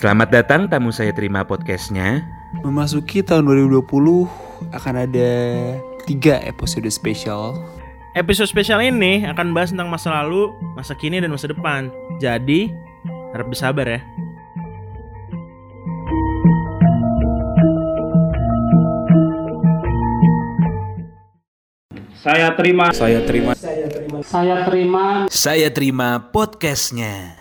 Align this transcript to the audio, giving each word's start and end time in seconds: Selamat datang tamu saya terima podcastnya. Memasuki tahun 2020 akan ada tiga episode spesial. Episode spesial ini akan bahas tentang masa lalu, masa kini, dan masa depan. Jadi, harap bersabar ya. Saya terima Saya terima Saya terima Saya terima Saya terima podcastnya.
Selamat 0.00 0.32
datang 0.32 0.64
tamu 0.64 0.88
saya 0.96 1.12
terima 1.12 1.44
podcastnya. 1.44 2.24
Memasuki 2.64 3.20
tahun 3.20 3.44
2020 3.68 3.84
akan 4.72 4.94
ada 4.96 5.32
tiga 6.08 6.40
episode 6.40 6.88
spesial. 6.88 7.60
Episode 8.16 8.48
spesial 8.48 8.80
ini 8.80 9.28
akan 9.28 9.52
bahas 9.52 9.76
tentang 9.76 9.92
masa 9.92 10.08
lalu, 10.24 10.56
masa 10.72 10.96
kini, 10.96 11.20
dan 11.20 11.28
masa 11.28 11.52
depan. 11.52 11.92
Jadi, 12.16 12.72
harap 13.36 13.52
bersabar 13.52 13.84
ya. 13.84 14.00
Saya 22.16 22.56
terima 22.56 22.88
Saya 22.96 23.20
terima 23.24 23.52
Saya 23.52 23.84
terima 23.92 24.20
Saya 24.24 24.56
terima 24.64 25.04
Saya 25.28 25.68
terima 25.68 26.08
podcastnya. 26.32 27.40